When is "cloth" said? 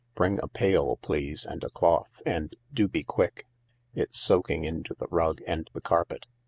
1.69-2.23